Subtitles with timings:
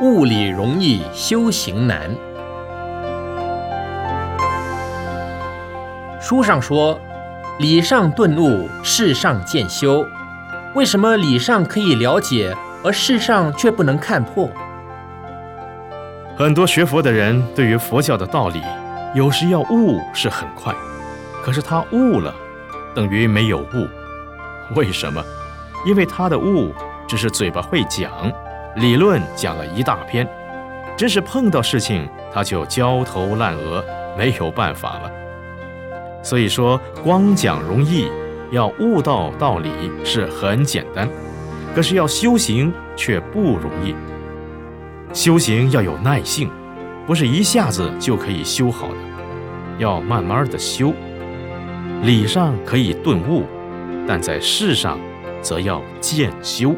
[0.00, 2.08] 物理容易修行难。
[6.20, 7.00] 书上说，
[7.58, 10.06] 理上顿悟，事上渐修。
[10.76, 14.48] 为什么理上可以了解，而事上却不能看破？
[16.36, 18.62] 很多学佛的人对于佛教的道理，
[19.14, 20.72] 有时要悟是很快，
[21.42, 22.32] 可是他悟了，
[22.94, 23.88] 等于没有悟。
[24.76, 25.20] 为什么？
[25.84, 26.72] 因为他的悟
[27.08, 28.10] 只是嘴巴会讲，
[28.80, 30.26] 理论讲了一大篇，
[30.96, 33.84] 真是碰到事情他就焦头烂额，
[34.16, 35.10] 没有办法了。
[36.22, 38.08] 所以说，光讲容易，
[38.52, 39.70] 要悟到道理
[40.04, 41.08] 是很简单，
[41.74, 43.96] 可是要修行却不容易。
[45.12, 46.48] 修行要有耐性，
[47.04, 48.94] 不是一下子就可以修好的，
[49.78, 50.92] 要慢慢的修。
[52.02, 53.42] 理上可以顿悟，
[54.06, 55.00] 但在事上，
[55.42, 56.76] 则要渐修。